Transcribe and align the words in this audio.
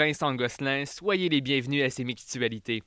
Vincent 0.00 0.34
Gosselin. 0.34 0.86
Soyez 0.86 1.28
les 1.28 1.42
bienvenus 1.42 1.84
à 1.84 1.90
ces 1.90 2.04
mixtualités. 2.04 2.82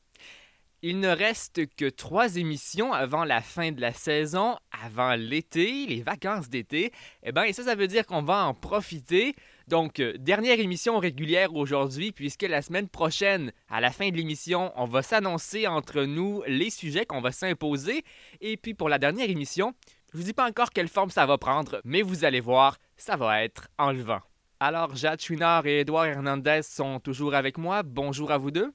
Il 0.82 1.00
ne 1.00 1.10
reste 1.10 1.68
que 1.76 1.88
trois 1.88 2.38
émissions 2.38 2.92
avant 2.92 3.24
la 3.24 3.40
fin 3.40 3.72
de 3.72 3.80
la 3.80 3.94
saison, 3.94 4.58
avant 4.84 5.14
l'été, 5.14 5.86
les 5.86 6.02
vacances 6.02 6.50
d'été. 6.50 6.92
Eh 7.22 7.32
bien, 7.32 7.54
ça, 7.54 7.66
ça 7.66 7.76
veut 7.76 7.86
dire 7.86 8.08
qu'on 8.08 8.24
va 8.24 8.48
en 8.48 8.56
profiter. 8.56 9.36
Donc, 9.68 10.00
euh, 10.00 10.14
dernière 10.18 10.60
émission 10.60 10.98
régulière 10.98 11.54
aujourd'hui, 11.54 12.12
puisque 12.12 12.42
la 12.42 12.64
semaine 12.64 12.90
prochaine, 12.90 13.52
à 13.70 13.80
la 13.80 13.92
fin 13.92 14.10
de 14.10 14.18
l'émission, 14.18 14.72
on 14.76 14.86
va 14.86 15.04
s'annoncer 15.04 15.68
entre 15.68 16.06
nous 16.06 16.42
les 16.48 16.72
sujets 16.72 17.06
qu'on 17.06 17.22
va 17.22 17.32
s'imposer. 17.32 18.04
Et 18.42 18.58
puis, 18.58 18.74
pour 18.74 18.90
la 18.90 18.98
dernière 18.98 19.30
émission, 19.30 19.76
je 20.12 20.18
vous 20.18 20.24
dis 20.24 20.34
pas 20.34 20.50
encore 20.50 20.72
quelle 20.72 20.88
forme 20.88 21.12
ça 21.12 21.28
va 21.28 21.38
prendre, 21.38 21.80
mais 21.86 22.02
vous 22.02 22.26
allez 22.26 22.40
voir, 22.40 22.80
ça 22.98 23.18
va 23.18 23.44
être 23.44 23.68
enlevant. 23.78 24.22
Alors, 24.66 24.96
Jade 24.96 25.20
Chouinard 25.20 25.68
et 25.68 25.82
Edouard 25.82 26.06
Hernandez 26.06 26.62
sont 26.64 27.02
toujours 27.02 27.36
avec 27.36 27.58
moi. 27.58 27.84
Bonjour 27.84 28.32
à 28.32 28.38
vous 28.38 28.50
deux. 28.50 28.74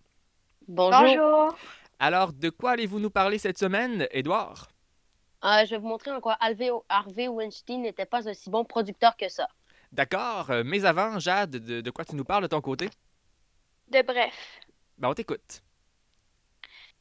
Bonjour. 0.67 1.01
Bonjour. 1.01 1.59
Alors, 1.99 2.35
de 2.35 2.51
quoi 2.51 2.73
allez-vous 2.73 3.01
nous 3.01 3.09
parler 3.09 3.39
cette 3.39 3.57
semaine, 3.57 4.07
Edouard? 4.11 4.69
Euh, 5.45 5.65
je 5.65 5.71
vais 5.71 5.79
vous 5.79 5.89
montrer 5.89 6.11
en 6.11 6.21
quoi 6.21 6.37
Harvey, 6.41 6.69
Harvey 6.91 7.27
Weinstein 7.27 7.81
n'était 7.81 8.05
pas 8.05 8.29
un 8.29 8.35
si 8.35 8.51
bon 8.51 8.67
producteur 8.67 9.17
que 9.17 9.31
ça. 9.31 9.49
D'accord, 9.91 10.51
euh, 10.51 10.63
mais 10.63 10.85
avant, 10.85 11.19
Jade, 11.19 11.53
de, 11.53 11.81
de 11.81 11.91
quoi 11.91 12.05
tu 12.05 12.17
nous 12.17 12.25
parles 12.25 12.43
de 12.43 12.49
ton 12.49 12.61
côté? 12.61 12.91
De 13.89 14.03
bref. 14.03 14.61
Ben, 14.99 15.09
on 15.09 15.15
t'écoute. 15.15 15.63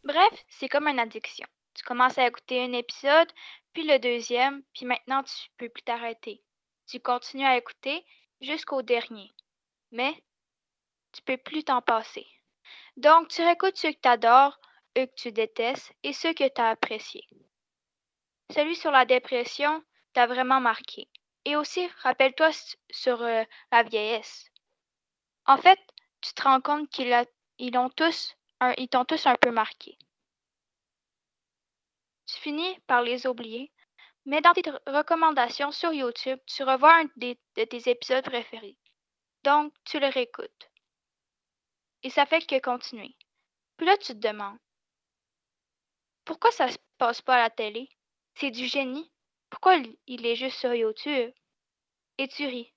Bref, 0.06 0.46
c'est 0.48 0.70
comme 0.70 0.88
une 0.88 1.00
addiction. 1.00 1.48
Tu 1.74 1.84
commences 1.84 2.18
à 2.18 2.26
écouter 2.26 2.64
un 2.64 2.72
épisode, 2.72 3.28
puis 3.74 3.86
le 3.86 4.00
deuxième, 4.00 4.62
puis 4.74 4.86
maintenant 4.86 5.24
tu 5.24 5.50
peux 5.58 5.68
plus 5.68 5.84
t'arrêter. 5.84 6.42
Tu 6.90 7.02
continues 7.02 7.44
à 7.44 7.58
écouter 7.58 8.06
jusqu'au 8.42 8.82
dernier. 8.82 9.34
Mais 9.92 10.14
tu 11.12 11.22
peux 11.22 11.38
plus 11.38 11.64
t'en 11.64 11.82
passer. 11.82 12.28
Donc, 12.98 13.30
tu 13.30 13.42
réécoutes 13.42 13.78
ceux 13.78 13.92
que 13.92 14.00
tu 14.02 14.10
adores, 14.10 14.60
eux 14.98 15.06
que 15.06 15.16
tu 15.16 15.32
détestes 15.32 15.94
et 16.04 16.14
ceux 16.14 16.34
que 16.34 16.48
tu 16.48 16.62
as 16.62 16.70
appréciés. 16.70 17.28
Celui 18.54 18.76
sur 18.76 18.92
la 18.92 19.06
dépression 19.06 19.84
t'a 20.14 20.26
vraiment 20.26 20.60
marqué. 20.60 21.08
Et 21.46 21.56
aussi, 21.56 21.88
rappelle-toi 22.02 22.50
sur 22.92 23.22
euh, 23.22 23.44
la 23.72 23.84
vieillesse. 23.84 24.50
En 25.46 25.58
fait, 25.58 25.80
tu 26.22 26.34
te 26.34 26.44
rends 26.44 26.62
compte 26.62 26.90
qu'ils 26.90 27.14
tous 29.06 29.26
un 29.28 29.36
peu 29.36 29.52
marqué. 29.52 29.98
Tu 32.26 32.36
finis 32.40 32.80
par 32.88 33.02
les 33.02 33.28
oublier, 33.28 33.72
mais 34.28 34.42
dans 34.42 34.54
tes 34.54 34.70
recommandations 34.86 35.72
sur 35.72 35.94
YouTube, 35.94 36.38
tu 36.46 36.64
revois 36.64 37.00
un 37.00 37.06
des- 37.16 37.40
de 37.56 37.64
tes 37.64 37.90
épisodes 37.90 38.26
préférés. 38.26 38.78
Donc, 39.44 39.74
tu 39.86 40.00
le 40.00 40.08
réécoutes. 40.08 40.70
Et 42.04 42.10
ça 42.10 42.26
fait 42.26 42.46
que 42.46 42.60
continuer. 42.60 43.16
Puis 43.78 43.88
là, 43.88 43.96
tu 43.98 44.08
te 44.14 44.28
demandes, 44.28 44.60
pourquoi 46.26 46.52
ça 46.52 46.70
se 46.70 46.78
passe 46.98 47.22
pas 47.22 47.36
à 47.36 47.44
la 47.44 47.50
télé? 47.50 47.90
C'est 48.36 48.52
du 48.52 48.68
génie. 48.68 49.10
Pourquoi 49.50 49.78
il 50.08 50.26
est 50.26 50.36
juste 50.36 50.60
sur 50.60 50.74
YouTube? 50.74 51.32
Et 52.18 52.28
tu 52.28 52.46
ris. 52.48 52.74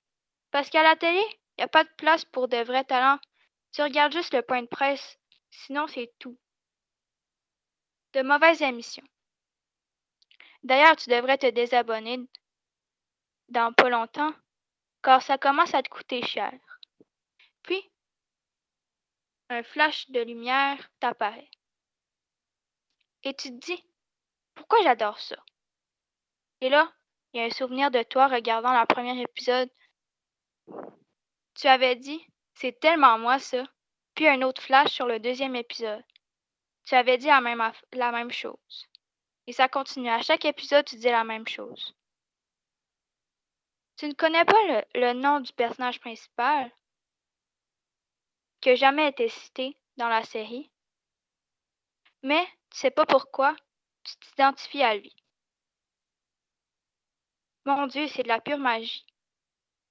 Parce 0.51 0.69
qu'à 0.69 0.83
la 0.83 0.95
télé, 0.95 1.21
il 1.21 1.59
n'y 1.59 1.65
a 1.65 1.67
pas 1.67 1.83
de 1.83 1.91
place 1.97 2.23
pour 2.23 2.47
de 2.47 2.63
vrais 2.63 2.85
talents. 2.85 3.19
Tu 3.73 3.81
regardes 3.81 4.13
juste 4.13 4.33
le 4.33 4.41
point 4.41 4.61
de 4.61 4.67
presse. 4.67 5.17
Sinon, 5.49 5.85
c'est 5.87 6.13
tout. 6.17 6.39
De 8.13 8.21
mauvaises 8.21 8.61
émissions. 8.61 9.07
D'ailleurs, 10.63 10.95
tu 10.95 11.09
devrais 11.09 11.37
te 11.37 11.49
désabonner 11.49 12.19
dans 13.49 13.73
pas 13.73 13.89
longtemps, 13.89 14.33
car 15.03 15.21
ça 15.21 15.37
commence 15.37 15.73
à 15.73 15.81
te 15.81 15.89
coûter 15.89 16.21
cher. 16.23 16.53
Puis, 17.63 17.91
un 19.49 19.63
flash 19.63 20.09
de 20.09 20.21
lumière 20.21 20.89
t'apparaît. 20.99 21.49
Et 23.23 23.33
tu 23.33 23.49
te 23.49 23.65
dis, 23.65 23.85
pourquoi 24.55 24.81
j'adore 24.83 25.19
ça? 25.19 25.35
Et 26.61 26.69
là, 26.69 26.91
il 27.33 27.41
y 27.41 27.43
a 27.43 27.47
un 27.47 27.49
souvenir 27.49 27.91
de 27.91 28.03
toi 28.03 28.27
regardant 28.27 28.79
le 28.79 28.85
premier 28.85 29.19
épisode. 29.21 29.69
Tu 31.55 31.67
avais 31.67 31.95
dit, 31.95 32.25
c'est 32.53 32.79
tellement 32.79 33.17
moi 33.17 33.39
ça. 33.39 33.63
Puis 34.15 34.27
un 34.27 34.41
autre 34.41 34.61
flash 34.61 34.91
sur 34.91 35.07
le 35.07 35.19
deuxième 35.19 35.55
épisode. 35.55 36.03
Tu 36.85 36.95
avais 36.95 37.17
dit 37.17 37.27
la 37.27 37.41
même, 37.41 37.63
la 37.93 38.11
même 38.11 38.31
chose. 38.31 38.90
Et 39.47 39.53
ça 39.53 39.67
continue. 39.67 40.09
À 40.09 40.21
chaque 40.21 40.45
épisode, 40.45 40.85
tu 40.85 40.95
dis 40.95 41.09
la 41.09 41.23
même 41.23 41.47
chose. 41.47 41.95
Tu 43.97 44.07
ne 44.07 44.13
connais 44.13 44.45
pas 44.45 44.83
le, 44.95 45.13
nom 45.13 45.39
du 45.39 45.53
personnage 45.53 45.99
principal 45.99 46.71
qui 48.59 48.69
n'a 48.69 48.75
jamais 48.75 49.09
été 49.09 49.29
cité 49.29 49.77
dans 49.97 50.09
la 50.09 50.23
série, 50.23 50.71
mais 52.23 52.43
tu 52.71 52.79
sais 52.79 52.91
pas 52.91 53.05
pourquoi 53.05 53.55
tu 54.03 54.15
t'identifies 54.17 54.83
à 54.83 54.95
lui. 54.95 55.15
Mon 57.65 57.85
Dieu, 57.85 58.07
c'est 58.07 58.23
de 58.23 58.27
la 58.27 58.41
pure 58.41 58.57
magie. 58.57 59.05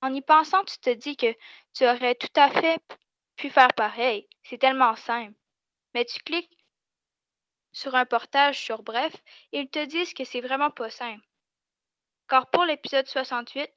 En 0.03 0.13
y 0.13 0.23
pensant, 0.23 0.65
tu 0.65 0.79
te 0.79 0.91
dis 0.91 1.17
que 1.17 1.33
tu 1.75 1.85
aurais 1.85 2.17
tout 2.17 2.35
à 2.35 2.51
fait 2.51 2.83
pu 3.37 3.49
faire 3.49 3.73
pareil. 3.75 4.29
C'est 4.43 4.59
tellement 4.59 4.97
simple. 4.97 5.39
Mais 5.95 6.05
tu 6.05 6.19
cliques 6.21 6.60
sur 7.73 7.95
un 7.95 8.05
portage 8.05 8.61
sur 8.61 8.83
Bref 8.83 9.15
ils 9.53 9.69
te 9.69 9.85
disent 9.85 10.15
que 10.15 10.25
c'est 10.25 10.41
vraiment 10.41 10.71
pas 10.71 10.91
simple. 10.91 11.25
Car 12.29 12.49
pour 12.51 12.65
l'épisode 12.65 13.07
68, 13.07 13.71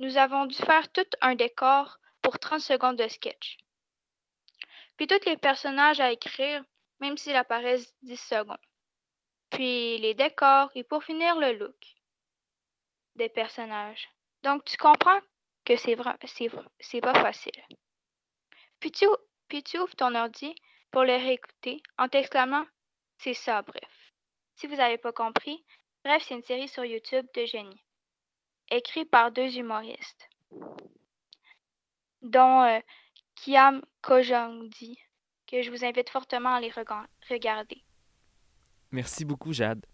nous 0.00 0.16
avons 0.16 0.46
dû 0.46 0.56
faire 0.56 0.90
tout 0.92 1.06
un 1.20 1.34
décor 1.34 1.98
pour 2.22 2.38
30 2.38 2.60
secondes 2.60 2.96
de 2.96 3.08
sketch. 3.08 3.58
Puis 4.96 5.06
tous 5.06 5.24
les 5.26 5.36
personnages 5.36 6.00
à 6.00 6.10
écrire, 6.12 6.64
même 7.00 7.16
s'ils 7.16 7.36
apparaissent 7.36 7.94
10 8.02 8.16
secondes. 8.16 8.56
Puis 9.50 9.98
les 9.98 10.14
décors 10.14 10.70
et 10.74 10.84
pour 10.84 11.04
finir 11.04 11.38
le 11.38 11.52
look 11.52 11.94
des 13.14 13.28
personnages. 13.28 14.08
Donc 14.42 14.64
tu 14.64 14.76
comprends 14.76 15.20
que 15.64 15.76
c'est 15.76 15.94
vrai, 15.94 16.16
c'est 16.80 17.00
pas 17.00 17.14
facile. 17.14 17.64
Puis 18.80 18.90
tu, 18.90 19.06
puis 19.48 19.62
tu 19.62 19.78
ouvres 19.78 19.94
ton 19.96 20.14
ordi 20.14 20.54
pour 20.90 21.04
le 21.04 21.14
réécouter 21.14 21.82
en 21.98 22.08
t'exclamant 22.08 22.66
c'est 23.24 23.34
ça, 23.34 23.62
bref. 23.62 24.12
Si 24.56 24.66
vous 24.66 24.76
n'avez 24.76 24.98
pas 24.98 25.12
compris, 25.12 25.64
bref, 26.04 26.22
c'est 26.28 26.34
une 26.34 26.42
série 26.42 26.68
sur 26.68 26.84
YouTube 26.84 27.26
de 27.34 27.46
génie, 27.46 27.82
écrite 28.70 29.10
par 29.10 29.32
deux 29.32 29.56
humoristes, 29.56 30.28
dont 32.20 32.62
euh, 32.62 32.80
Kiam 33.34 33.82
Kojandi, 34.02 34.98
que 35.46 35.62
je 35.62 35.70
vous 35.70 35.84
invite 35.84 36.10
fortement 36.10 36.54
à 36.54 36.60
les 36.60 36.70
rega- 36.70 37.08
regarder. 37.30 37.82
Merci 38.92 39.24
beaucoup, 39.24 39.52
Jade. 39.52 39.84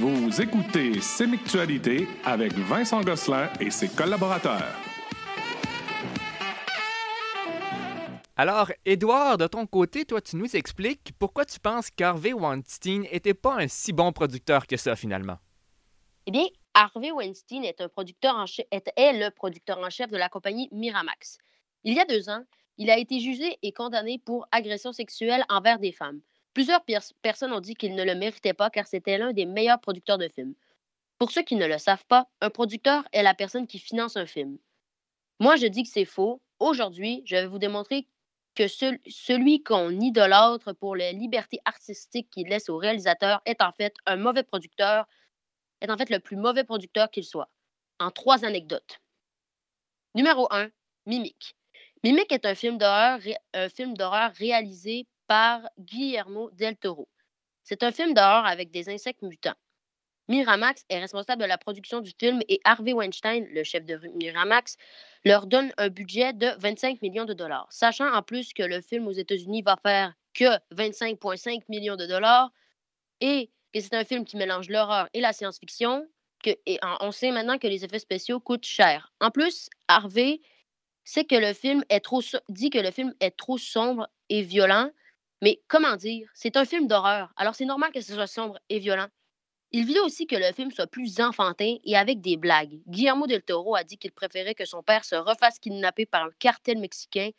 Vous 0.00 0.40
écoutez 0.40 1.00
Sémictualité 1.00 2.06
avec 2.24 2.52
Vincent 2.52 3.00
Gosselin 3.00 3.50
et 3.58 3.68
ses 3.68 3.88
collaborateurs. 3.88 4.72
Alors, 8.36 8.70
Edouard, 8.84 9.38
de 9.38 9.48
ton 9.48 9.66
côté, 9.66 10.04
toi, 10.04 10.20
tu 10.20 10.36
nous 10.36 10.54
expliques 10.54 11.10
pourquoi 11.18 11.44
tu 11.44 11.58
penses 11.58 11.90
qu'Harvey 11.90 12.32
Weinstein 12.32 13.06
était 13.10 13.34
pas 13.34 13.56
un 13.56 13.66
si 13.66 13.92
bon 13.92 14.12
producteur 14.12 14.68
que 14.68 14.76
ça, 14.76 14.94
finalement. 14.94 15.38
Eh 16.26 16.30
bien, 16.30 16.46
Harvey 16.74 17.10
Weinstein 17.10 17.64
est, 17.64 17.80
un 17.80 17.88
producteur 17.88 18.36
en 18.36 18.46
chef, 18.46 18.66
est, 18.70 18.92
est 18.94 19.14
le 19.14 19.30
producteur 19.32 19.78
en 19.80 19.90
chef 19.90 20.12
de 20.12 20.16
la 20.16 20.28
compagnie 20.28 20.68
Miramax. 20.70 21.38
Il 21.82 21.94
y 21.94 21.98
a 21.98 22.04
deux 22.04 22.30
ans, 22.30 22.44
il 22.76 22.88
a 22.88 22.98
été 22.98 23.18
jugé 23.18 23.58
et 23.62 23.72
condamné 23.72 24.22
pour 24.24 24.46
agression 24.52 24.92
sexuelle 24.92 25.44
envers 25.48 25.80
des 25.80 25.90
femmes. 25.90 26.20
Plusieurs 26.58 26.84
pers- 26.84 27.14
personnes 27.22 27.52
ont 27.52 27.60
dit 27.60 27.76
qu'il 27.76 27.94
ne 27.94 28.02
le 28.02 28.16
méritait 28.16 28.52
pas 28.52 28.68
car 28.68 28.88
c'était 28.88 29.16
l'un 29.16 29.32
des 29.32 29.46
meilleurs 29.46 29.80
producteurs 29.80 30.18
de 30.18 30.26
films. 30.26 30.56
Pour 31.16 31.30
ceux 31.30 31.42
qui 31.42 31.54
ne 31.54 31.64
le 31.64 31.78
savent 31.78 32.04
pas, 32.06 32.26
un 32.40 32.50
producteur 32.50 33.04
est 33.12 33.22
la 33.22 33.32
personne 33.32 33.68
qui 33.68 33.78
finance 33.78 34.16
un 34.16 34.26
film. 34.26 34.58
Moi, 35.38 35.54
je 35.54 35.68
dis 35.68 35.84
que 35.84 35.88
c'est 35.88 36.04
faux. 36.04 36.42
Aujourd'hui, 36.58 37.22
je 37.26 37.36
vais 37.36 37.46
vous 37.46 37.60
démontrer 37.60 38.08
que 38.56 38.66
cel- 38.66 38.98
celui 39.06 39.62
qu'on 39.62 40.00
idolâtre 40.00 40.72
pour 40.72 40.96
les 40.96 41.12
libertés 41.12 41.60
artistiques 41.64 42.28
qu'il 42.30 42.48
laisse 42.48 42.68
au 42.68 42.76
réalisateur 42.76 43.40
est 43.44 43.62
en 43.62 43.70
fait 43.70 43.94
un 44.06 44.16
mauvais 44.16 44.42
producteur, 44.42 45.06
est 45.80 45.92
en 45.92 45.96
fait 45.96 46.10
le 46.10 46.18
plus 46.18 46.36
mauvais 46.36 46.64
producteur 46.64 47.08
qu'il 47.08 47.24
soit. 47.24 47.50
En 48.00 48.10
trois 48.10 48.44
anecdotes. 48.44 48.98
Numéro 50.16 50.48
1, 50.50 50.70
Mimic. 51.06 51.54
Mimic 52.02 52.32
est 52.32 52.46
un 52.46 52.56
film 52.56 52.78
d'horreur 52.78 54.32
réalisé 54.32 55.06
par 55.28 55.68
Guillermo 55.78 56.50
del 56.54 56.76
Toro. 56.76 57.08
C'est 57.62 57.84
un 57.84 57.92
film 57.92 58.14
d'horreur 58.14 58.46
avec 58.46 58.70
des 58.72 58.88
insectes 58.88 59.22
mutants. 59.22 59.54
Miramax 60.28 60.84
est 60.90 60.98
responsable 60.98 61.40
de 61.42 61.46
la 61.46 61.56
production 61.56 62.00
du 62.00 62.12
film 62.18 62.40
et 62.48 62.60
Harvey 62.64 62.92
Weinstein, 62.92 63.46
le 63.50 63.64
chef 63.64 63.84
de 63.86 63.96
Miramax, 64.14 64.76
leur 65.24 65.46
donne 65.46 65.72
un 65.78 65.88
budget 65.88 66.32
de 66.34 66.48
25 66.58 67.00
millions 67.00 67.24
de 67.24 67.32
dollars. 67.32 67.66
Sachant 67.70 68.12
en 68.12 68.22
plus 68.22 68.52
que 68.52 68.62
le 68.62 68.82
film 68.82 69.06
aux 69.06 69.12
États-Unis 69.12 69.62
va 69.62 69.76
faire 69.82 70.14
que 70.34 70.58
25,5 70.74 71.62
millions 71.68 71.96
de 71.96 72.06
dollars 72.06 72.50
et 73.20 73.50
que 73.72 73.80
c'est 73.80 73.94
un 73.94 74.04
film 74.04 74.24
qui 74.24 74.36
mélange 74.36 74.68
l'horreur 74.68 75.08
et 75.14 75.20
la 75.20 75.32
science-fiction. 75.32 76.06
Et 76.44 76.78
on 77.00 77.10
sait 77.10 77.32
maintenant 77.32 77.58
que 77.58 77.66
les 77.66 77.84
effets 77.84 77.98
spéciaux 77.98 78.38
coûtent 78.38 78.66
cher. 78.66 79.12
En 79.20 79.30
plus, 79.30 79.68
Harvey 79.88 80.40
sait 81.04 81.24
que 81.24 81.34
le 81.34 81.52
film 81.52 81.84
est 81.88 82.00
trop 82.00 82.22
dit 82.48 82.70
que 82.70 82.78
le 82.78 82.90
film 82.90 83.14
est 83.20 83.36
trop 83.36 83.58
sombre 83.58 84.08
et 84.28 84.42
violent. 84.42 84.90
Mais 85.42 85.60
comment 85.68 85.96
dire, 85.96 86.28
c'est 86.34 86.56
un 86.56 86.64
film 86.64 86.88
d'horreur, 86.88 87.32
alors 87.36 87.54
c'est 87.54 87.64
normal 87.64 87.92
que 87.92 88.00
ce 88.00 88.14
soit 88.14 88.26
sombre 88.26 88.58
et 88.68 88.78
violent. 88.78 89.08
Il 89.70 89.86
voulait 89.86 90.00
aussi 90.00 90.26
que 90.26 90.34
le 90.34 90.52
film 90.52 90.70
soit 90.70 90.86
plus 90.86 91.20
enfantin 91.20 91.76
et 91.84 91.96
avec 91.96 92.20
des 92.20 92.36
blagues. 92.36 92.80
Guillermo 92.86 93.26
del 93.26 93.42
Toro 93.42 93.76
a 93.76 93.84
dit 93.84 93.98
qu'il 93.98 94.12
préférait 94.12 94.54
que 94.54 94.64
son 94.64 94.82
père 94.82 95.04
se 95.04 95.14
refasse 95.14 95.58
kidnapper 95.58 96.06
par 96.06 96.24
un 96.24 96.30
cartel 96.38 96.78
mexicain 96.78 97.30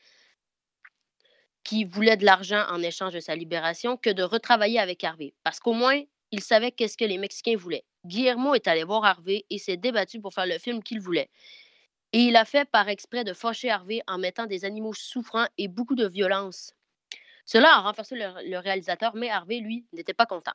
qui 1.64 1.86
voulait 1.86 2.18
de 2.18 2.26
l'argent 2.26 2.66
en 2.70 2.82
échange 2.82 3.14
de 3.14 3.20
sa 3.20 3.36
libération 3.36 3.98
que 3.98 4.10
de 4.10 4.24
retravailler 4.24 4.80
avec 4.80 5.04
Harvey, 5.04 5.34
parce 5.44 5.60
qu'au 5.60 5.74
moins, 5.74 6.02
il 6.32 6.42
savait 6.42 6.72
qu'est-ce 6.72 6.98
que 6.98 7.06
les 7.06 7.18
Mexicains 7.18 7.58
voulaient. 7.58 7.86
Guillermo 8.06 8.54
est 8.54 8.68
allé 8.68 8.84
voir 8.84 9.04
Harvey 9.04 9.46
et 9.50 9.58
s'est 9.58 9.78
débattu 9.78 10.22
pour 10.22 10.34
faire 10.34 10.46
le 10.46 10.58
film 10.58 10.84
qu'il 10.84 11.00
voulait. 11.00 11.30
Et 12.14 12.20
il 12.20 12.36
a 12.36 12.46
fait 12.46 12.66
par 12.66 12.88
exprès 12.90 13.24
de 13.24 13.34
fâcher 13.34 13.70
Harvey 13.70 14.02
en 14.08 14.18
mettant 14.18 14.46
des 14.46 14.66
animaux 14.66 14.94
souffrants 14.94 15.48
et 15.58 15.68
beaucoup 15.68 15.96
de 15.96 16.08
violence. 16.08 16.74
Cela 17.52 17.78
a 17.78 17.80
renforcé 17.80 18.16
le, 18.16 18.60
réalisateur, 18.60 19.16
mais 19.16 19.32
Harvey, 19.32 19.58
lui, 19.58 19.88
n'était 19.92 20.14
pas 20.14 20.28
content. 20.28 20.52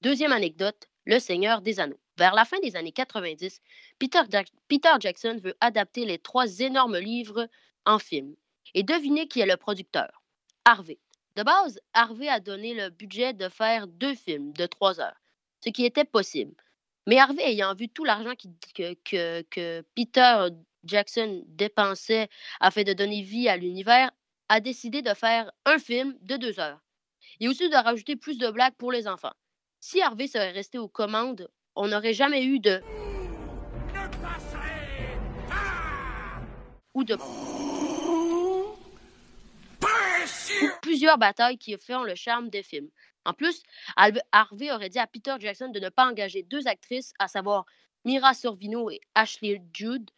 Deuxième 0.00 0.32
anecdote, 0.32 0.88
Le 1.04 1.20
Seigneur 1.20 1.62
des 1.62 1.78
Anneaux. 1.78 2.00
Vers 2.18 2.34
la 2.34 2.44
fin 2.44 2.58
des 2.58 2.74
années 2.74 2.90
90, 2.90 3.60
Peter, 4.00 4.90
Jackson 4.98 5.38
veut 5.40 5.54
adapter 5.60 6.04
les 6.04 6.18
trois 6.18 6.58
énormes 6.58 6.98
livres 6.98 7.48
en 7.86 8.00
film. 8.00 8.34
Et 8.74 8.82
devinez 8.82 9.28
qui 9.28 9.38
est 9.38 9.46
le 9.46 9.56
producteur? 9.56 10.24
Harvey. 10.64 10.98
De 11.36 11.44
base, 11.44 11.78
Harvey 11.92 12.28
a 12.28 12.40
donné 12.40 12.74
le 12.74 12.90
budget 12.90 13.34
de 13.34 13.48
faire 13.48 13.86
deux 13.86 14.16
films 14.16 14.52
de 14.54 14.66
trois 14.66 14.98
heures, 14.98 15.20
ce 15.64 15.70
qui 15.70 15.84
était 15.84 16.04
possible. 16.04 16.56
Mais 17.06 17.20
Harvey, 17.20 17.44
ayant 17.44 17.76
vu 17.76 17.88
tout 17.88 18.02
l'argent 18.02 18.32
que, 18.74 18.94
que, 19.44 19.84
Peter 19.94 20.48
Jackson 20.82 21.44
dépensait 21.46 22.28
afin 22.58 22.82
de 22.82 22.94
donner 22.94 23.22
vie 23.22 23.48
à 23.48 23.56
l'univers, 23.56 24.10
a 24.52 24.60
décidé 24.60 25.00
de 25.00 25.14
faire 25.14 25.50
un 25.64 25.78
film 25.78 26.14
de 26.20 26.36
deux 26.36 26.60
heures. 26.60 26.78
Et 27.40 27.48
aussi 27.48 27.70
de 27.70 27.74
rajouter 27.74 28.16
plus 28.16 28.36
de 28.36 28.50
blagues 28.50 28.74
pour 28.76 28.92
les 28.92 29.08
enfants. 29.08 29.32
Si 29.80 30.02
Harvey 30.02 30.26
serait 30.26 30.50
resté 30.50 30.76
aux 30.76 30.88
commandes, 30.88 31.48
on 31.74 31.88
n'aurait 31.88 32.12
jamais 32.12 32.44
eu 32.44 32.60
de... 32.60 32.82
Ou 36.92 37.02
de 37.02 37.16
plusieurs 40.82 41.16
batailles 41.16 41.56
qui 41.56 41.74
font 41.78 42.02
le 42.02 42.14
charme 42.14 42.50
des 42.50 42.62
films. 42.62 42.90
En 43.24 43.32
plus, 43.32 43.62
Harvey 43.96 44.70
aurait 44.70 44.90
dit 44.90 44.98
à 44.98 45.06
Peter 45.06 45.34
Jackson 45.38 45.68
de 45.68 45.80
ne 45.80 45.88
pas 45.88 46.06
engager 46.06 46.42
deux 46.42 46.68
actrices, 46.68 47.14
à 47.18 47.26
savoir 47.26 47.64
Mira 48.04 48.34
Sorvino 48.34 48.90
et 48.90 49.00
Ashley 49.14 49.62
Judd, 49.72 50.10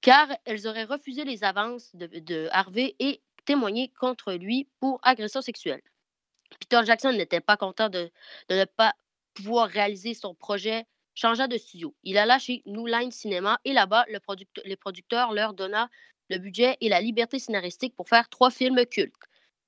car 0.00 0.28
elles 0.44 0.66
auraient 0.66 0.84
refusé 0.84 1.24
les 1.24 1.44
avances 1.44 1.94
de, 1.94 2.48
Harvey 2.50 2.96
et 2.98 3.20
témoigné 3.46 3.88
contre 3.98 4.34
lui 4.34 4.68
pour 4.80 5.00
agression 5.02 5.40
sexuelle. 5.40 5.82
Peter 6.60 6.80
Jackson 6.84 7.12
n'était 7.12 7.40
pas 7.40 7.56
content 7.56 7.88
de, 7.88 8.10
ne 8.50 8.64
pas 8.64 8.94
pouvoir 9.34 9.68
réaliser 9.68 10.14
son 10.14 10.34
projet, 10.34 10.84
changea 11.14 11.48
de 11.48 11.56
studio. 11.56 11.94
Il 12.02 12.18
alla 12.18 12.38
chez 12.38 12.62
New 12.66 12.86
Line 12.86 13.10
Cinema 13.10 13.58
et 13.64 13.72
là-bas, 13.72 14.04
le 14.08 14.18
les 14.64 14.76
producteurs 14.76 15.32
leur 15.32 15.54
donna 15.54 15.88
le 16.28 16.38
budget 16.38 16.76
et 16.80 16.88
la 16.88 17.00
liberté 17.00 17.38
scénaristique 17.38 17.94
pour 17.94 18.08
faire 18.08 18.28
trois 18.28 18.50
films 18.50 18.84
cultes. 18.86 19.14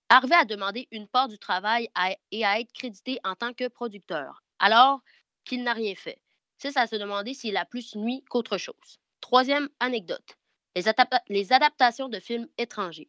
Harvey 0.08 0.34
a 0.34 0.44
demandé 0.44 0.88
une 0.90 1.06
part 1.06 1.28
du 1.28 1.38
travail 1.38 1.88
et 2.30 2.44
à 2.44 2.60
être 2.60 2.72
crédité 2.72 3.18
en 3.24 3.34
tant 3.34 3.52
que 3.52 3.68
producteur, 3.68 4.42
alors 4.58 5.00
qu'il 5.44 5.62
n'a 5.62 5.74
rien 5.74 5.94
fait. 5.94 6.20
C'est 6.56 6.76
à 6.76 6.86
se 6.86 6.96
demander 6.96 7.34
s'il 7.34 7.56
a 7.56 7.64
plus 7.64 7.94
nuit 7.94 8.24
qu'autre 8.28 8.58
chose. 8.58 8.98
Troisième 9.20 9.68
anecdote, 9.80 10.36
les, 10.74 11.52
adaptations 11.52 12.08
de 12.08 12.20
films 12.20 12.48
étrangers. 12.56 13.08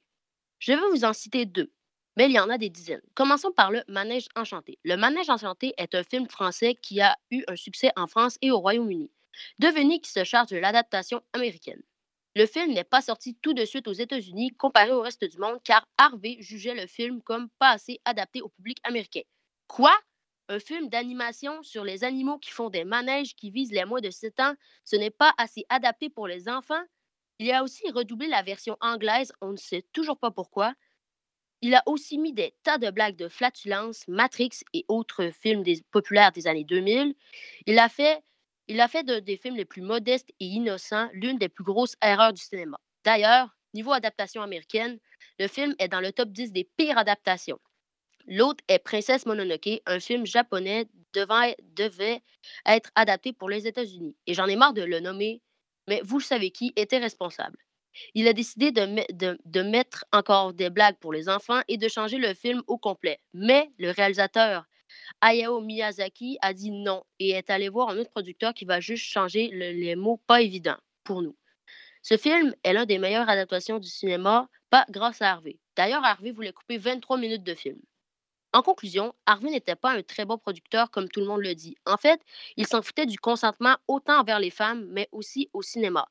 Je 0.60 0.74
vais 0.74 0.90
vous 0.92 1.06
en 1.06 1.14
citer 1.14 1.46
deux, 1.46 1.72
mais 2.18 2.26
il 2.26 2.32
y 2.34 2.40
en 2.40 2.50
a 2.50 2.58
des 2.58 2.70
dizaines. 2.70 3.02
Commençons 3.16 3.52
par 3.52 3.72
le 3.72 3.84
Manège 3.88 4.28
enchanté. 4.36 4.78
Le 4.84 4.98
Manège 4.98 5.30
enchanté 5.30 5.74
est 5.78 5.96
un 5.96 6.04
film 6.04 6.28
français 6.30 6.76
qui 6.76 7.02
a 7.02 7.16
eu 7.32 7.44
un 7.48 7.56
succès 7.56 7.92
en 7.96 8.08
France 8.08 8.38
et 8.42 8.52
au 8.52 8.60
Royaume-Uni. 8.60 9.12
Devenez 9.60 10.02
qui 10.02 10.12
se 10.12 10.24
charge 10.24 10.50
de 10.50 10.58
l'adaptation 10.58 11.22
américaine. 11.34 11.82
Le 12.36 12.46
film 12.46 12.74
n'est 12.74 12.84
pas 12.84 13.02
sorti 13.02 13.36
tout 13.36 13.54
de 13.54 13.66
suite 13.66 13.88
aux 13.88 13.94
États-Unis 13.94 14.52
comparé 14.56 14.92
au 14.92 15.02
reste 15.02 15.24
du 15.26 15.38
monde 15.38 15.60
car 15.64 15.86
Harvey 15.98 16.38
jugeait 16.42 16.76
le 16.76 16.88
film 16.88 17.22
comme 17.22 17.50
pas 17.60 17.72
assez 17.72 18.00
adapté 18.06 18.42
au 18.42 18.50
public 18.50 18.78
américain. 18.84 19.22
Quoi? 19.68 19.94
Un 20.50 20.60
film 20.60 20.90
d'animation 20.90 21.64
sur 21.64 21.84
les 21.84 22.04
animaux 22.04 22.38
qui 22.40 22.52
font 22.52 22.70
des 22.70 22.84
manèges 22.86 23.36
qui 23.36 23.52
visent 23.52 23.72
les 23.72 23.86
moins 23.86 24.02
de 24.02 24.10
7 24.10 24.40
ans, 24.40 24.56
ce 24.84 24.96
n'est 24.96 25.12
pas 25.12 25.34
assez 25.38 25.66
adapté 25.70 26.10
pour 26.10 26.28
les 26.28 26.50
enfants? 26.50 26.84
Il 27.40 27.52
a 27.52 27.64
aussi 27.64 27.90
redoublé 27.92 28.28
la 28.28 28.44
version 28.44 28.78
anglaise, 28.82 29.32
on 29.42 29.52
ne 29.52 29.58
sait 29.58 29.86
toujours 29.94 30.20
pas 30.20 30.30
pourquoi. 30.32 30.74
Il 31.62 31.74
a 31.76 31.84
aussi 31.86 32.18
mis 32.18 32.34
des 32.34 32.54
tas 32.64 32.78
de 32.78 32.90
blagues 32.90 33.16
de 33.16 33.28
flatulence, 33.28 34.08
Matrix 34.08 34.62
et 34.74 34.86
autres 34.88 35.30
films 35.30 35.64
populaires 35.92 36.32
des 36.32 36.48
années 36.48 36.64
2000. 36.64 37.16
Il 37.66 37.80
a 37.80 37.90
fait 37.90 38.22
il 38.68 38.78
des 39.24 39.38
films 39.38 39.56
les 39.56 39.66
plus 39.66 39.82
modestes 39.82 40.30
et 40.40 40.46
innocents 40.46 41.10
l'une 41.14 41.40
des 41.40 41.50
plus 41.50 41.64
grosses 41.64 41.96
erreurs 42.04 42.34
du 42.34 42.42
cinéma. 42.42 42.80
D'ailleurs, 43.04 43.58
niveau 43.74 43.92
adaptation 43.92 44.44
américaine, 44.44 45.00
le 45.40 45.48
film 45.48 45.74
est 45.80 45.88
dans 45.88 46.02
le 46.02 46.12
top 46.12 46.30
10 46.30 46.52
des 46.52 46.70
pires 46.78 47.00
adaptations. 47.00 47.60
L'autre 48.28 48.64
est 48.68 48.78
Princesse 48.78 49.26
Mononoke, 49.26 49.82
un 49.88 50.00
film 50.00 50.26
japonais 50.26 50.88
devait 51.14 52.22
être 52.68 52.92
adapté 52.94 53.34
pour 53.34 53.50
les 53.50 53.66
États-Unis. 53.66 54.16
Et 54.28 54.36
j'en 54.36 54.46
ai 54.46 54.56
marre 54.56 54.74
de 54.74 54.84
le 54.84 55.00
nommer, 55.00 55.42
mais 55.90 56.02
vous 56.04 56.20
savez 56.20 56.52
qui 56.52 56.72
était 56.76 57.00
responsable. 57.00 57.58
Il 58.14 58.28
a 58.28 58.34
décidé 58.34 58.72
de, 58.72 59.62
mettre 59.64 60.06
encore 60.14 60.54
des 60.54 60.70
blagues 60.70 60.98
pour 61.00 61.12
les 61.12 61.28
enfants 61.28 61.62
et 61.68 61.78
de 61.78 61.88
changer 61.88 62.18
le 62.18 62.34
film 62.36 62.62
au 62.68 62.78
complet. 62.78 63.20
Mais 63.34 63.70
le 63.80 63.90
réalisateur 63.90 64.66
Hayao 65.22 65.60
Miyazaki 65.62 66.38
a 66.42 66.54
dit 66.54 66.72
non 66.72 67.04
et 67.18 67.32
est 67.32 67.50
allé 67.50 67.70
voir 67.70 67.90
un 67.90 67.98
autre 67.98 68.12
producteur 68.12 68.54
qui 68.54 68.66
va 68.66 68.80
juste 68.80 69.06
changer 69.06 69.50
les 69.52 69.96
mots 69.96 70.22
pas 70.28 70.42
évidents 70.42 70.78
pour 71.04 71.24
nous. 71.24 71.36
Ce 72.04 72.16
film 72.18 72.56
est 72.64 72.74
l'un 72.74 72.86
des 72.86 73.00
meilleures 73.00 73.28
adaptations 73.28 73.80
du 73.80 73.90
cinéma, 73.90 74.48
pas 74.70 74.86
grâce 74.90 75.22
à 75.22 75.32
Harvey. 75.32 75.60
D'ailleurs, 75.76 76.04
Harvey 76.06 76.32
voulait 76.32 76.54
couper 76.54 76.78
23 76.78 77.18
minutes 77.18 77.44
de 77.44 77.56
film. 77.56 77.80
En 78.52 78.64
conclusion, 78.64 79.14
Harvey 79.28 79.52
n'était 79.52 79.76
pas 79.76 79.92
un 79.92 80.02
très 80.02 80.26
bon 80.26 80.38
producteur 80.38 80.90
comme 80.90 81.08
tout 81.08 81.20
le 81.20 81.28
monde 81.28 81.42
le 81.42 81.54
dit. 81.54 81.76
En 81.86 81.98
fait, 81.98 82.20
il 82.58 82.66
s'en 82.66 82.82
foutait 82.82 83.06
du 83.06 83.20
consentement 83.20 83.78
autant 83.88 84.20
envers 84.20 84.40
les 84.40 84.50
femmes, 84.50 84.88
mais 84.90 85.08
aussi 85.12 85.50
au 85.54 85.62
cinéma. 85.62 86.08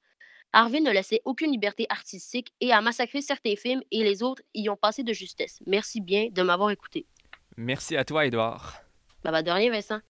Harvey 0.52 0.80
ne 0.80 0.90
laissait 0.92 1.21
aucune 1.25 1.50
liberté 1.50 1.87
artistique 1.90 2.54
et 2.61 2.73
a 2.73 2.80
massacré 2.80 3.21
certains 3.23 3.57
films 3.57 3.83
et 3.90 4.02
les 4.02 4.23
autres 4.23 4.42
y 4.54 4.68
ont 4.71 4.76
passé 4.76 5.02
de 5.02 5.12
justesse. 5.12 5.61
Merci 5.66 6.00
bien 6.00 6.28
de 6.30 6.42
m'avoir 6.42 6.71
écouté. 6.71 7.07
Merci 7.57 7.97
à 7.97 8.04
toi, 8.04 8.25
Edouard. 8.25 8.83
Bah, 9.25 9.33
bah 9.33 9.42
de 9.42 9.50
rien, 9.50 9.71
Vincent. 9.71 10.00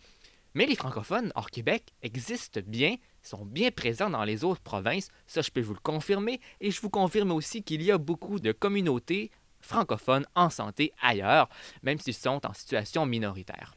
Mais 0.55 0.67
les 0.67 0.77
francophones 0.77 1.33
hors 1.35 1.51
Québec 1.51 1.93
existent 2.03 2.61
bien, 2.67 2.97
sont 3.23 3.45
bien 3.45 3.71
présents 3.71 4.11
dans 4.11 4.25
les 4.25 4.45
autres 4.45 4.61
provinces, 4.61 5.09
ça 5.27 5.41
je 5.41 5.51
peux 5.51 5.63
vous 5.63 5.75
le 5.75 5.81
confirmer, 5.81 6.41
et 6.61 6.71
je 6.71 6.81
vous 6.81 6.91
confirme 6.91 7.33
aussi 7.33 7.63
qu'il 7.63 7.83
y 7.83 7.91
a 7.91 7.99
beaucoup 7.99 8.39
de 8.39 8.53
communautés 8.53 9.31
francophones 9.61 10.27
en 10.35 10.51
santé 10.51 10.93
ailleurs, 11.01 11.49
même 11.83 11.99
s'ils 11.99 12.15
sont 12.15 12.45
en 12.45 12.53
situation 12.53 13.07
minoritaire. 13.07 13.77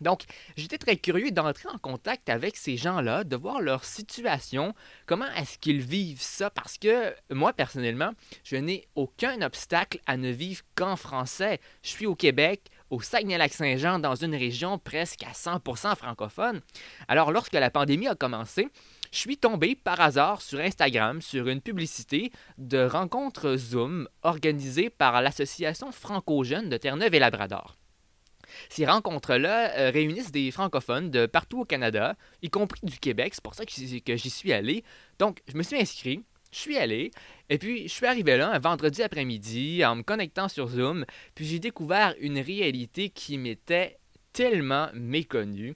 Donc, 0.00 0.22
j'étais 0.56 0.78
très 0.78 0.96
curieux 0.96 1.30
d'entrer 1.30 1.68
en 1.68 1.78
contact 1.78 2.28
avec 2.28 2.56
ces 2.56 2.76
gens-là, 2.76 3.24
de 3.24 3.36
voir 3.36 3.60
leur 3.60 3.84
situation, 3.84 4.74
comment 5.06 5.30
est-ce 5.36 5.58
qu'ils 5.58 5.80
vivent 5.80 6.22
ça, 6.22 6.50
parce 6.50 6.78
que 6.78 7.14
moi, 7.30 7.52
personnellement, 7.52 8.12
je 8.44 8.56
n'ai 8.56 8.86
aucun 8.94 9.40
obstacle 9.42 10.00
à 10.06 10.16
ne 10.16 10.30
vivre 10.30 10.62
qu'en 10.74 10.96
français. 10.96 11.60
Je 11.82 11.90
suis 11.90 12.06
au 12.06 12.14
Québec, 12.14 12.62
au 12.90 13.00
Saguenay-Lac-Saint-Jean, 13.00 13.98
dans 13.98 14.14
une 14.14 14.34
région 14.34 14.78
presque 14.78 15.22
à 15.22 15.32
100% 15.32 15.96
francophone. 15.96 16.60
Alors, 17.08 17.32
lorsque 17.32 17.54
la 17.54 17.70
pandémie 17.70 18.08
a 18.08 18.14
commencé, 18.14 18.68
je 19.12 19.18
suis 19.18 19.38
tombé 19.38 19.74
par 19.74 20.00
hasard 20.00 20.42
sur 20.42 20.60
Instagram 20.60 21.22
sur 21.22 21.48
une 21.48 21.60
publicité 21.60 22.32
de 22.58 22.84
rencontres 22.84 23.56
Zoom 23.56 24.08
organisée 24.22 24.90
par 24.90 25.22
l'Association 25.22 25.92
franco-jeune 25.92 26.68
de 26.68 26.76
Terre-Neuve 26.76 27.14
et 27.14 27.18
Labrador. 27.18 27.76
Ces 28.68 28.86
rencontres-là 28.86 29.76
euh, 29.76 29.90
réunissent 29.90 30.32
des 30.32 30.50
francophones 30.50 31.10
de 31.10 31.26
partout 31.26 31.60
au 31.60 31.64
Canada, 31.64 32.16
y 32.42 32.50
compris 32.50 32.80
du 32.82 32.98
Québec. 32.98 33.34
C'est 33.34 33.44
pour 33.44 33.54
ça 33.54 33.64
que 33.64 33.72
j'y 33.72 34.30
suis 34.30 34.52
allé. 34.52 34.84
Donc, 35.18 35.40
je 35.48 35.56
me 35.56 35.62
suis 35.62 35.78
inscrit, 35.78 36.22
je 36.52 36.58
suis 36.58 36.76
allé, 36.76 37.10
et 37.50 37.58
puis 37.58 37.88
je 37.88 37.92
suis 37.92 38.06
arrivé 38.06 38.36
là 38.36 38.50
un 38.50 38.58
vendredi 38.58 39.02
après-midi 39.02 39.84
en 39.84 39.96
me 39.96 40.02
connectant 40.02 40.48
sur 40.48 40.68
Zoom, 40.68 41.04
puis 41.34 41.44
j'ai 41.44 41.58
découvert 41.58 42.14
une 42.20 42.38
réalité 42.38 43.10
qui 43.10 43.38
m'était 43.38 43.98
tellement 44.32 44.88
méconnue. 44.94 45.74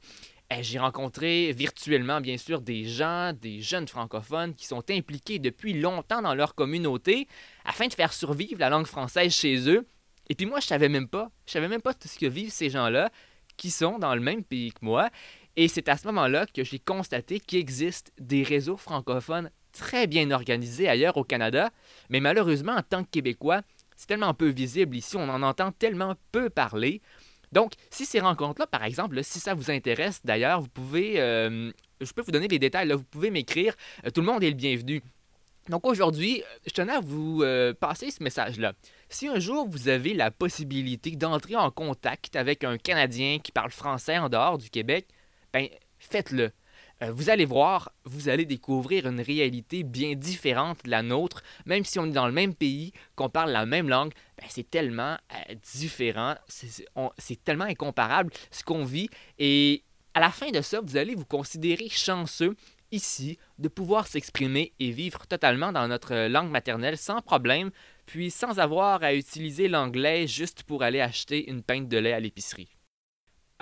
J'ai 0.60 0.80
rencontré 0.80 1.52
virtuellement, 1.52 2.20
bien 2.20 2.36
sûr, 2.36 2.60
des 2.60 2.84
gens, 2.84 3.32
des 3.32 3.60
jeunes 3.60 3.86
francophones 3.86 4.54
qui 4.54 4.66
sont 4.66 4.82
impliqués 4.90 5.38
depuis 5.38 5.74
longtemps 5.74 6.22
dans 6.22 6.34
leur 6.34 6.56
communauté 6.56 7.28
afin 7.64 7.86
de 7.86 7.94
faire 7.94 8.12
survivre 8.12 8.58
la 8.58 8.68
langue 8.68 8.86
française 8.86 9.32
chez 9.32 9.70
eux 9.70 9.86
et 10.30 10.34
puis 10.36 10.46
moi, 10.46 10.60
je 10.60 10.66
savais 10.66 10.88
même 10.88 11.08
pas. 11.08 11.30
Je 11.44 11.52
savais 11.52 11.66
même 11.66 11.82
pas 11.82 11.92
tout 11.92 12.06
ce 12.06 12.16
que 12.16 12.26
vivent 12.26 12.52
ces 12.52 12.70
gens-là 12.70 13.10
qui 13.56 13.70
sont 13.70 13.98
dans 13.98 14.14
le 14.14 14.20
même 14.20 14.44
pays 14.44 14.70
que 14.70 14.78
moi. 14.82 15.10
Et 15.56 15.66
c'est 15.66 15.88
à 15.88 15.96
ce 15.96 16.06
moment-là 16.06 16.46
que 16.46 16.62
j'ai 16.62 16.78
constaté 16.78 17.40
qu'il 17.40 17.58
existe 17.58 18.12
des 18.18 18.44
réseaux 18.44 18.76
francophones 18.76 19.50
très 19.72 20.06
bien 20.06 20.30
organisés 20.30 20.88
ailleurs 20.88 21.16
au 21.16 21.24
Canada. 21.24 21.70
Mais 22.10 22.20
malheureusement, 22.20 22.76
en 22.76 22.82
tant 22.82 23.02
que 23.02 23.10
Québécois, 23.10 23.62
c'est 23.96 24.06
tellement 24.06 24.32
peu 24.32 24.48
visible 24.48 24.96
ici, 24.96 25.16
on 25.16 25.28
en 25.28 25.42
entend 25.42 25.72
tellement 25.72 26.14
peu 26.30 26.48
parler. 26.48 27.02
Donc, 27.50 27.72
si 27.90 28.06
ces 28.06 28.20
rencontres-là, 28.20 28.68
par 28.68 28.84
exemple, 28.84 29.22
si 29.24 29.40
ça 29.40 29.54
vous 29.54 29.72
intéresse, 29.72 30.20
d'ailleurs, 30.24 30.60
vous 30.60 30.68
pouvez, 30.68 31.20
euh, 31.20 31.72
je 32.00 32.12
peux 32.12 32.22
vous 32.22 32.30
donner 32.30 32.46
les 32.46 32.60
détails, 32.60 32.92
vous 32.92 33.02
pouvez 33.02 33.32
m'écrire. 33.32 33.74
Euh, 34.06 34.10
tout 34.10 34.20
le 34.20 34.28
monde 34.28 34.44
est 34.44 34.50
le 34.50 34.54
bienvenu. 34.54 35.02
Donc 35.70 35.86
aujourd'hui, 35.86 36.42
je 36.66 36.72
tenais 36.72 36.94
à 36.94 37.00
vous 37.00 37.42
euh, 37.42 37.72
passer 37.72 38.10
ce 38.10 38.24
message-là. 38.24 38.72
Si 39.08 39.28
un 39.28 39.38
jour 39.38 39.68
vous 39.68 39.86
avez 39.86 40.14
la 40.14 40.32
possibilité 40.32 41.12
d'entrer 41.12 41.54
en 41.54 41.70
contact 41.70 42.34
avec 42.34 42.64
un 42.64 42.76
Canadien 42.76 43.38
qui 43.38 43.52
parle 43.52 43.70
français 43.70 44.18
en 44.18 44.28
dehors 44.28 44.58
du 44.58 44.68
Québec, 44.68 45.06
ben 45.52 45.68
faites-le. 46.00 46.50
Euh, 47.02 47.12
vous 47.12 47.30
allez 47.30 47.44
voir, 47.44 47.92
vous 48.04 48.28
allez 48.28 48.46
découvrir 48.46 49.06
une 49.06 49.20
réalité 49.20 49.84
bien 49.84 50.16
différente 50.16 50.84
de 50.84 50.90
la 50.90 51.02
nôtre, 51.02 51.44
même 51.66 51.84
si 51.84 52.00
on 52.00 52.06
est 52.06 52.10
dans 52.10 52.26
le 52.26 52.32
même 52.32 52.56
pays, 52.56 52.92
qu'on 53.14 53.30
parle 53.30 53.52
la 53.52 53.64
même 53.64 53.88
langue, 53.88 54.12
ben, 54.38 54.46
c'est 54.48 54.68
tellement 54.68 55.18
euh, 55.32 55.54
différent, 55.72 56.34
c'est 56.48 57.44
tellement 57.44 57.64
incomparable 57.64 58.32
ce 58.50 58.64
qu'on 58.64 58.84
vit. 58.84 59.08
Et 59.38 59.84
à 60.14 60.20
la 60.20 60.30
fin 60.30 60.50
de 60.50 60.62
ça, 60.62 60.80
vous 60.80 60.96
allez 60.96 61.14
vous 61.14 61.26
considérer 61.26 61.88
chanceux 61.88 62.56
ici 62.92 63.38
de 63.58 63.68
pouvoir 63.68 64.06
s'exprimer 64.06 64.72
et 64.78 64.90
vivre 64.90 65.26
totalement 65.26 65.72
dans 65.72 65.88
notre 65.88 66.28
langue 66.28 66.50
maternelle 66.50 66.96
sans 66.96 67.20
problème, 67.20 67.70
puis 68.06 68.30
sans 68.30 68.58
avoir 68.58 69.02
à 69.02 69.14
utiliser 69.14 69.68
l'anglais 69.68 70.26
juste 70.26 70.62
pour 70.64 70.82
aller 70.82 71.00
acheter 71.00 71.48
une 71.48 71.62
pinte 71.62 71.88
de 71.88 71.98
lait 71.98 72.12
à 72.12 72.20
l'épicerie. 72.20 72.76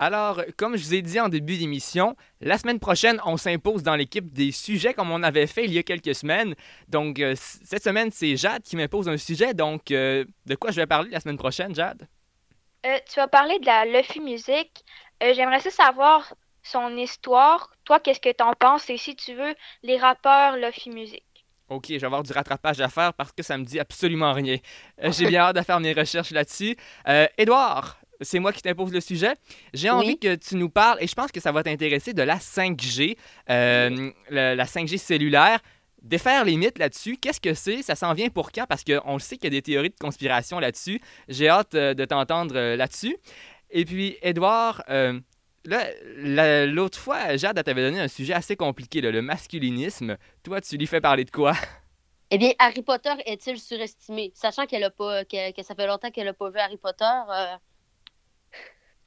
Alors, 0.00 0.42
comme 0.56 0.76
je 0.76 0.84
vous 0.84 0.94
ai 0.94 1.02
dit 1.02 1.18
en 1.18 1.28
début 1.28 1.58
d'émission, 1.58 2.14
la 2.40 2.56
semaine 2.56 2.78
prochaine, 2.78 3.20
on 3.26 3.36
s'impose 3.36 3.82
dans 3.82 3.96
l'équipe 3.96 4.32
des 4.32 4.52
sujets 4.52 4.94
comme 4.94 5.10
on 5.10 5.24
avait 5.24 5.48
fait 5.48 5.64
il 5.64 5.72
y 5.72 5.78
a 5.78 5.82
quelques 5.82 6.14
semaines. 6.14 6.54
Donc, 6.86 7.18
euh, 7.18 7.34
cette 7.36 7.82
semaine, 7.82 8.12
c'est 8.12 8.36
Jade 8.36 8.62
qui 8.62 8.76
m'impose 8.76 9.08
un 9.08 9.16
sujet. 9.16 9.54
Donc, 9.54 9.90
euh, 9.90 10.24
de 10.46 10.54
quoi 10.54 10.70
je 10.70 10.76
vais 10.76 10.86
parler 10.86 11.10
la 11.10 11.18
semaine 11.18 11.36
prochaine, 11.36 11.74
Jade? 11.74 12.06
Euh, 12.86 12.96
tu 13.10 13.16
vas 13.16 13.26
parler 13.26 13.58
de 13.58 13.66
la 13.66 13.86
Luffy 13.86 14.20
Music. 14.20 14.84
J'aimerais 15.20 15.58
savoir 15.68 16.32
son 16.70 16.96
histoire. 16.96 17.70
Toi, 17.84 18.00
qu'est-ce 18.00 18.20
que 18.20 18.32
t'en 18.32 18.52
penses? 18.52 18.90
Et 18.90 18.96
si 18.96 19.16
tu 19.16 19.34
veux, 19.34 19.54
les 19.82 19.96
rappeurs 19.96 20.56
Luffy 20.56 20.90
Music. 20.90 21.24
Ok, 21.68 21.86
je 21.90 21.98
vais 21.98 22.06
avoir 22.06 22.22
du 22.22 22.32
rattrapage 22.32 22.80
à 22.80 22.88
faire 22.88 23.12
parce 23.12 23.32
que 23.32 23.42
ça 23.42 23.58
me 23.58 23.64
dit 23.64 23.78
absolument 23.78 24.32
rien. 24.32 24.56
Euh, 25.02 25.12
j'ai 25.16 25.26
bien 25.26 25.40
hâte 25.40 25.56
de 25.56 25.62
faire 25.62 25.80
mes 25.80 25.92
recherches 25.92 26.30
là-dessus. 26.30 26.76
Euh, 27.06 27.26
Édouard, 27.36 27.98
c'est 28.22 28.38
moi 28.38 28.52
qui 28.52 28.62
t'impose 28.62 28.92
le 28.92 29.00
sujet. 29.00 29.34
J'ai 29.74 29.90
envie 29.90 30.18
que 30.18 30.34
tu 30.34 30.56
nous 30.56 30.70
parles, 30.70 30.98
et 31.00 31.06
je 31.06 31.14
pense 31.14 31.30
que 31.30 31.40
ça 31.40 31.52
va 31.52 31.62
t'intéresser, 31.62 32.14
de 32.14 32.22
la 32.22 32.36
5G, 32.38 33.16
euh, 33.50 34.10
la 34.30 34.64
5G 34.64 34.98
cellulaire. 34.98 35.60
Défaire 36.02 36.44
les 36.44 36.56
mythes 36.56 36.78
là-dessus, 36.78 37.16
qu'est-ce 37.16 37.40
que 37.40 37.54
c'est? 37.54 37.82
Ça 37.82 37.96
s'en 37.96 38.14
vient 38.14 38.28
pour 38.28 38.50
quand? 38.52 38.66
Parce 38.66 38.84
qu'on 38.84 39.14
le 39.14 39.18
sait 39.18 39.36
qu'il 39.36 39.52
y 39.52 39.56
a 39.56 39.60
des 39.60 39.62
théories 39.62 39.90
de 39.90 39.98
conspiration 40.00 40.58
là-dessus. 40.58 41.00
J'ai 41.28 41.48
hâte 41.48 41.74
de 41.74 42.04
t'entendre 42.04 42.54
là-dessus. 42.54 43.16
Et 43.70 43.84
puis, 43.84 44.16
Edouard, 44.22 44.82
Là, 45.68 46.64
l'autre 46.64 46.98
fois, 46.98 47.36
Jade 47.36 47.62
t'avait 47.62 47.82
donné 47.82 48.00
un 48.00 48.08
sujet 48.08 48.32
assez 48.32 48.56
compliqué, 48.56 49.02
le 49.02 49.20
masculinisme. 49.20 50.16
Toi, 50.42 50.62
tu 50.62 50.78
lui 50.78 50.86
fais 50.86 51.00
parler 51.00 51.24
de 51.24 51.30
quoi? 51.30 51.52
Eh 52.30 52.36
bien, 52.36 52.50
Harry 52.58 52.82
Potter 52.82 53.14
est-il 53.24 53.58
surestimé? 53.58 54.32
Sachant 54.34 54.66
qu'elle 54.66 54.84
a 54.84 54.90
pas, 54.90 55.24
que, 55.24 55.62
ça 55.62 55.74
fait 55.74 55.86
longtemps 55.86 56.10
qu'elle 56.10 56.26
n'a 56.26 56.34
pas 56.34 56.50
vu 56.50 56.58
Harry 56.58 56.76
Potter. 56.76 57.06
Euh, 57.06 57.56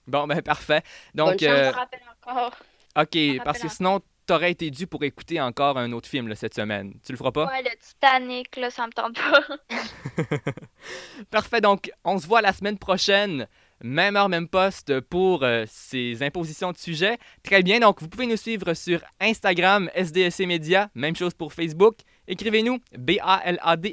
bon, 0.07 0.25
ben 0.25 0.41
parfait. 0.41 0.81
Donc, 1.13 1.43
euh... 1.43 1.71
encore. 2.25 2.55
Ok, 2.97 3.43
parce 3.45 3.59
que 3.59 3.69
sinon, 3.69 4.01
t'aurais 4.25 4.49
été 4.49 4.71
dû 4.71 4.87
pour 4.87 5.03
écouter 5.03 5.39
encore 5.39 5.77
un 5.77 5.91
autre 5.91 6.09
film 6.09 6.33
cette 6.33 6.55
semaine. 6.55 6.95
Tu 7.05 7.11
le 7.11 7.17
feras 7.19 7.31
pas? 7.31 7.45
Ouais, 7.45 7.61
le 7.61 7.77
Titanic, 7.79 8.55
là, 8.55 8.71
ça 8.71 8.87
me 8.87 8.91
tente 8.91 9.15
pas. 9.15 10.23
Parfait, 11.29 11.61
donc 11.61 11.91
on 12.03 12.17
se 12.17 12.25
voit 12.25 12.41
la 12.41 12.53
semaine 12.53 12.79
prochaine 12.79 13.47
même 13.83 14.15
heure, 14.15 14.29
même 14.29 14.47
poste 14.47 14.99
pour 15.01 15.43
euh, 15.43 15.65
ces 15.67 16.23
impositions 16.23 16.71
de 16.71 16.77
sujets. 16.77 17.17
Très 17.43 17.63
bien, 17.63 17.79
donc 17.79 18.01
vous 18.01 18.07
pouvez 18.07 18.27
nous 18.27 18.37
suivre 18.37 18.73
sur 18.73 19.01
Instagram, 19.19 19.89
SDSC 19.95 20.45
Media, 20.45 20.89
même 20.95 21.15
chose 21.15 21.33
pour 21.33 21.53
Facebook. 21.53 21.95
Écrivez-nous 22.27 22.79
balado 22.97 23.89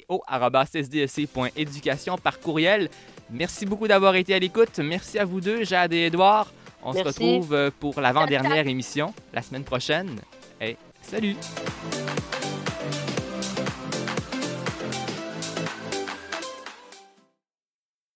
sdsc.éducation 0.64 2.18
par 2.18 2.40
courriel. 2.40 2.88
Merci 3.30 3.66
beaucoup 3.66 3.88
d'avoir 3.88 4.14
été 4.14 4.34
à 4.34 4.38
l'écoute. 4.38 4.78
Merci 4.78 5.18
à 5.18 5.24
vous 5.24 5.40
deux, 5.40 5.64
Jade 5.64 5.92
et 5.92 6.06
Edouard. 6.06 6.52
On 6.82 6.92
se 6.92 7.00
retrouve 7.00 7.52
euh, 7.52 7.70
pour 7.78 8.00
l'avant-dernière 8.00 8.66
émission 8.66 9.12
la 9.32 9.42
semaine 9.42 9.64
prochaine. 9.64 10.20
Et 10.60 10.76
salut! 11.02 11.36